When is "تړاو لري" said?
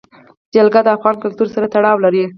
1.73-2.23